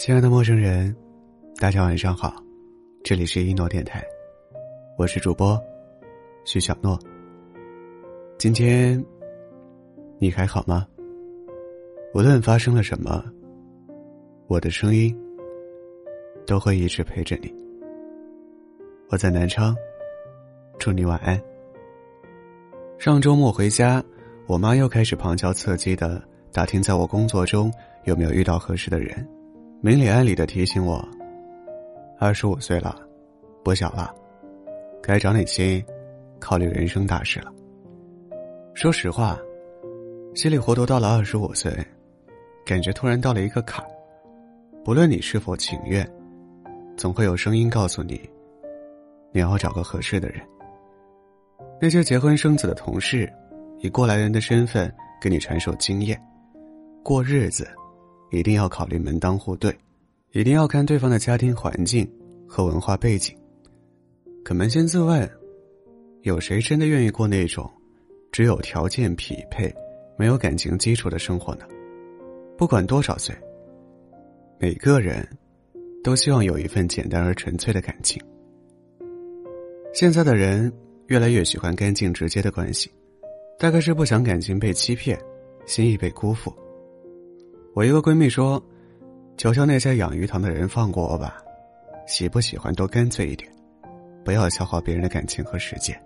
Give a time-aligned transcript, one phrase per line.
[0.00, 0.96] 亲爱的陌生人，
[1.56, 2.42] 大家晚上好，
[3.04, 4.02] 这里是一诺电台，
[4.96, 5.62] 我是主播
[6.46, 6.98] 徐小诺。
[8.38, 9.04] 今天
[10.18, 10.86] 你还好吗？
[12.14, 13.22] 无论发生了什么，
[14.46, 15.14] 我的声音
[16.46, 17.54] 都会一直陪着你。
[19.10, 19.76] 我在南昌，
[20.78, 21.38] 祝你晚安。
[22.98, 24.02] 上周末回家，
[24.46, 26.22] 我妈又开始旁敲侧击的
[26.54, 27.70] 打听，在我工作中
[28.04, 29.28] 有没有遇到合适的人。
[29.82, 31.02] 明里暗里的提醒我：
[32.18, 33.00] 二十五岁了，
[33.64, 34.14] 不小了，
[35.02, 35.82] 该长点心，
[36.38, 37.50] 考虑人生大事了。
[38.74, 39.38] 说实话，
[40.34, 41.72] 稀里糊涂到了二十五岁，
[42.66, 43.90] 感觉突然到了一个坎儿。
[44.84, 46.06] 不论你是否情愿，
[46.94, 48.20] 总会有声音告诉你，
[49.32, 50.42] 你要找个合适的人。
[51.80, 53.32] 那些结婚生子的同事，
[53.78, 56.22] 以过来人的身份给你传授经验，
[57.02, 57.66] 过日子。
[58.30, 59.76] 一定要考虑门当户对，
[60.32, 62.08] 一定要看对方的家庭环境
[62.46, 63.36] 和文化背景。
[64.44, 65.28] 可扪心自问，
[66.22, 67.70] 有谁真的愿意过那种
[68.32, 69.72] 只有条件匹配、
[70.16, 71.64] 没有感情基础的生活呢？
[72.56, 73.34] 不管多少岁，
[74.58, 75.26] 每个人
[76.02, 78.22] 都希望有一份简单而纯粹的感情。
[79.92, 80.72] 现在的人
[81.08, 82.90] 越来越喜欢干净直接的关系，
[83.58, 85.18] 大概是不想感情被欺骗，
[85.66, 86.54] 心意被辜负。
[87.72, 88.60] 我一个闺蜜说
[89.38, 91.40] ：“求求那些养鱼塘的人放过我吧，
[92.06, 93.48] 喜不喜欢都干脆一点，
[94.24, 95.98] 不要消耗别人的感情和时间。”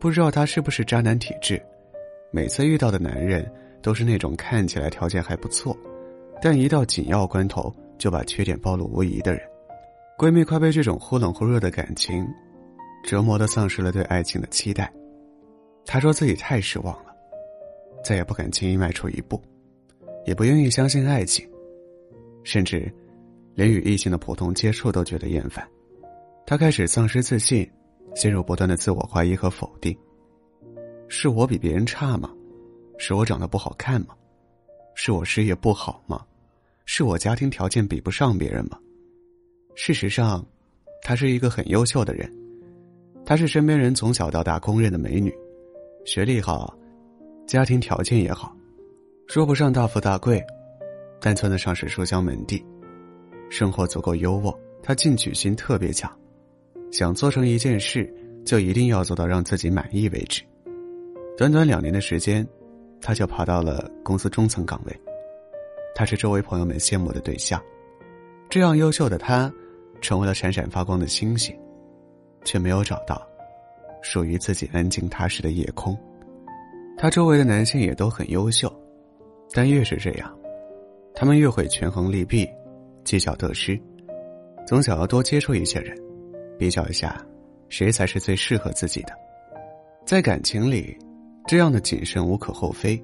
[0.00, 1.60] 不知道她是不是渣男体质，
[2.30, 3.50] 每次遇到的男人
[3.82, 5.76] 都是那种看起来条件还不错，
[6.40, 9.42] 但一到紧要关头就把缺点暴露无遗的人。
[10.18, 12.26] 闺蜜快被这种忽冷忽热的感情
[13.04, 14.90] 折磨的丧失了对爱情的期待，
[15.84, 17.14] 她说自己太失望了，
[18.02, 19.38] 再也不敢轻易迈出一步。
[20.26, 21.48] 也不愿意相信爱情，
[22.42, 22.92] 甚至
[23.54, 25.66] 连与异性的普通接触都觉得厌烦。
[26.44, 27.68] 他开始丧失自信，
[28.14, 29.96] 陷入不断的自我怀疑和否定。
[31.08, 32.30] 是我比别人差吗？
[32.98, 34.14] 是我长得不好看吗？
[34.94, 36.24] 是我事业不好吗？
[36.84, 38.78] 是我家庭条件比不上别人吗？
[39.74, 40.44] 事实上，
[41.02, 42.28] 她是一个很优秀的人。
[43.24, 45.32] 她是身边人从小到大公认的美女，
[46.04, 46.76] 学历好，
[47.46, 48.56] 家庭条件也好。
[49.26, 50.42] 说不上大富大贵，
[51.20, 52.64] 但算得上是书香门第，
[53.50, 54.56] 生活足够优渥。
[54.84, 56.08] 他进取心特别强，
[56.92, 58.08] 想做成一件事，
[58.44, 60.42] 就一定要做到让自己满意为止。
[61.36, 62.46] 短短两年的时间，
[63.00, 64.96] 他就爬到了公司中层岗位，
[65.92, 67.60] 他是周围朋友们羡慕的对象。
[68.48, 69.52] 这样优秀的他，
[70.00, 71.54] 成为了闪闪发光的星星，
[72.44, 73.20] 却没有找到
[74.02, 75.98] 属于自己安静踏实的夜空。
[76.96, 78.72] 他周围的男性也都很优秀。
[79.52, 80.36] 但越是这样，
[81.14, 82.46] 他们越会权衡利弊，
[83.04, 83.80] 计较得失，
[84.66, 85.96] 总想要多接触一些人，
[86.58, 87.24] 比较一下，
[87.68, 89.12] 谁才是最适合自己的。
[90.04, 90.96] 在感情里，
[91.46, 93.02] 这样的谨慎无可厚非，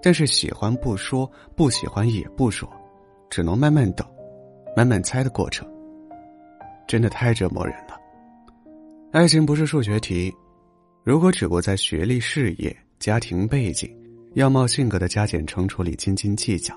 [0.00, 2.68] 但是喜欢不说，不喜欢也不说，
[3.28, 4.06] 只能慢慢等，
[4.76, 5.68] 慢慢猜的过程，
[6.86, 7.98] 真的太折磨人了。
[9.12, 10.32] 爱情不是数学题，
[11.02, 13.92] 如果只顾在学历、事业、家庭背景。
[14.34, 16.72] 样貌、性格的加减乘除里斤斤计较，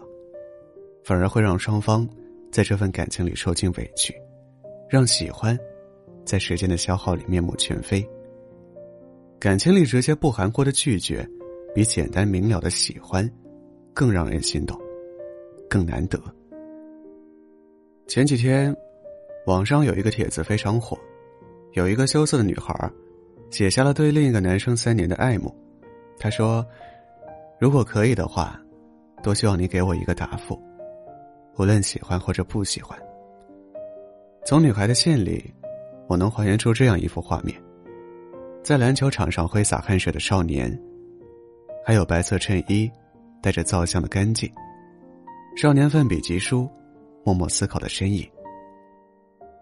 [1.03, 2.07] 反而会让双方
[2.51, 4.11] 在这份感情里受尽委屈，
[4.89, 5.57] 让喜欢
[6.25, 8.03] 在时间的消耗里面目全非。
[9.39, 11.27] 感情里直接不含糊的拒绝，
[11.75, 13.29] 比简单明了的喜欢
[13.93, 14.75] 更让人心动，
[15.69, 16.19] 更难得。
[18.07, 18.75] 前几天，
[19.45, 20.97] 网上有一个帖子非常火，
[21.73, 22.91] 有一个羞涩的女孩
[23.51, 25.55] 写下了对另一个男生三年的爱慕，
[26.17, 26.65] 她说。
[27.63, 28.59] 如果可以的话，
[29.23, 30.61] 多希望你给我一个答复，
[31.57, 32.99] 无论喜欢或者不喜欢。
[34.45, 35.41] 从女孩的信里，
[36.09, 37.57] 我能还原出这样一幅画面：
[38.61, 40.77] 在篮球场上挥洒汗水的少年，
[41.85, 42.91] 还有白色衬衣、
[43.41, 44.51] 带着皂香的干净，
[45.55, 46.69] 少年奋笔疾书、
[47.23, 48.29] 默默思考的身影。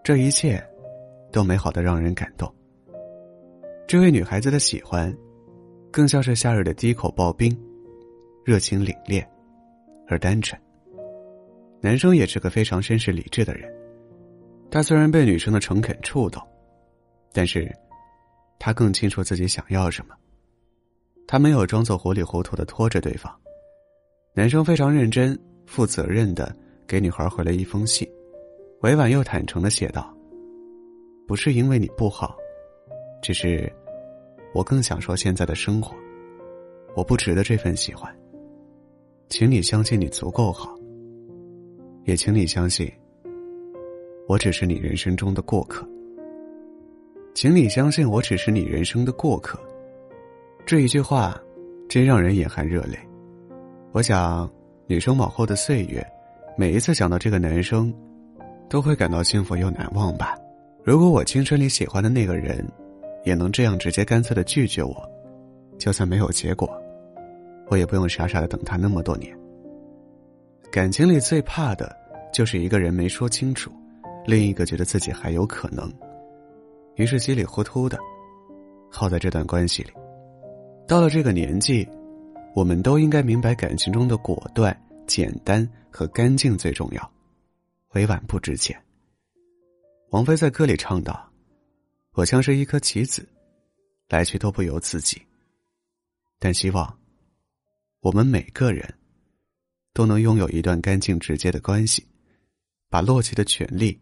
[0.03, 0.59] 这一切，
[1.31, 2.51] 都美好的让人感动。
[3.87, 5.15] 这位女孩子的喜欢，
[5.91, 7.55] 更像是夏日的第一口刨冰。
[8.43, 9.25] 热情凛冽，
[10.07, 10.59] 而单纯。
[11.79, 13.71] 男生也是个非常绅士理智的人，
[14.69, 16.41] 他虽然被女生的诚恳触动，
[17.31, 17.71] 但是，
[18.59, 20.15] 他更清楚自己想要什么。
[21.27, 23.33] 他没有装作糊里糊涂的拖着对方。
[24.33, 26.55] 男生非常认真、负责任的
[26.87, 28.09] 给女孩回了一封信，
[28.81, 30.15] 委婉又坦诚的写道
[31.27, 32.35] ：“不是因为你不好，
[33.21, 33.71] 只是，
[34.53, 35.95] 我更享受现在的生活，
[36.95, 38.13] 我不值得这份喜欢。”
[39.31, 40.77] 请你相信，你足够好。
[42.03, 42.91] 也请你相信，
[44.27, 45.87] 我只是你人生中的过客。
[47.33, 49.57] 请你相信，我只是你人生的过客。
[50.65, 51.41] 这一句话，
[51.87, 52.99] 真让人眼含热泪。
[53.93, 54.51] 我想，
[54.85, 56.05] 女生往后的岁月，
[56.57, 57.91] 每一次想到这个男生，
[58.69, 60.37] 都会感到幸福又难忘吧。
[60.83, 62.69] 如果我青春里喜欢的那个人，
[63.23, 65.09] 也能这样直接干脆的拒绝我，
[65.77, 66.69] 就算没有结果，
[67.71, 69.33] 我也不用傻傻的等他那么多年。
[70.69, 71.95] 感情里最怕的，
[72.33, 73.71] 就是一个人没说清楚，
[74.25, 75.89] 另一个觉得自己还有可能。
[76.95, 77.97] 于是稀里糊涂的
[78.91, 79.91] 耗在这段关系里。
[80.85, 81.87] 到了这个年纪，
[82.53, 84.77] 我们都应该明白，感情中的果断、
[85.07, 87.11] 简单和干净最重要，
[87.93, 88.77] 委婉不值钱。
[90.09, 91.25] 王菲在歌里唱道
[92.15, 93.25] ：“我像是一颗棋子，
[94.09, 95.21] 来去都不由自己。
[96.37, 96.97] 但希望
[98.01, 98.93] 我们每个人
[99.93, 102.05] 都能拥有一段干净直接的关系，
[102.89, 103.99] 把洛奇的权利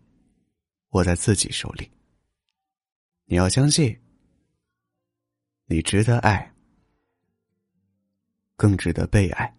[0.90, 1.90] 握在自己手里。”
[3.32, 3.96] 你要相信，
[5.66, 6.52] 你值得爱，
[8.56, 9.56] 更值得被爱。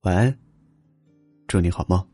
[0.00, 0.38] 晚安，
[1.48, 2.13] 祝你好梦。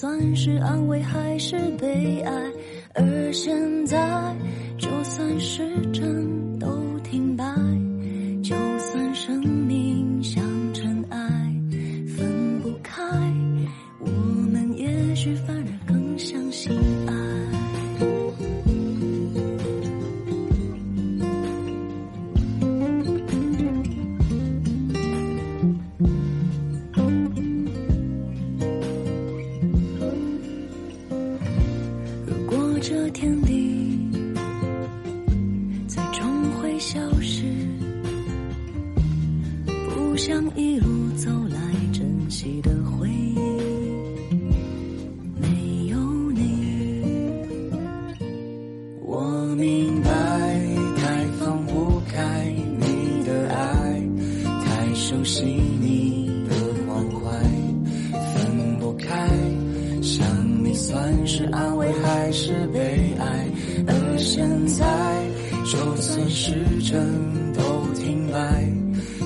[0.00, 2.32] 算是安慰还是悲哀？
[2.94, 3.54] 而现
[3.84, 4.34] 在，
[4.78, 5.62] 就算时
[5.92, 7.44] 针都停摆，
[8.42, 10.42] 就算生命像
[10.72, 11.18] 尘埃，
[12.16, 13.02] 分不开，
[13.98, 14.06] 我
[14.50, 15.34] 们也许
[32.82, 34.08] 这天地，
[35.86, 37.44] 最终会消失。
[39.66, 41.58] 不想一路走来
[41.92, 43.38] 珍惜的回忆，
[45.38, 45.98] 没有
[46.32, 46.62] 你。
[49.04, 50.10] 我明白，
[50.96, 54.02] 太放不开你的爱，
[54.64, 55.59] 太熟悉
[60.90, 63.46] 算是安慰还是悲哀？
[63.86, 64.84] 而现在，
[65.64, 66.52] 就算时
[66.82, 67.62] 针都
[67.94, 68.68] 停摆，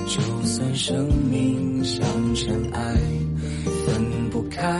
[0.05, 2.95] 就算生命像尘埃，
[3.87, 4.79] 分不开，